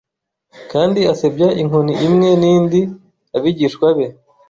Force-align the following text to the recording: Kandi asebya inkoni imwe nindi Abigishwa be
Kandi 0.71 0.99
asebya 1.13 1.49
inkoni 1.61 1.93
imwe 2.07 2.29
nindi 2.41 2.81
Abigishwa 3.37 3.87
be 3.97 4.05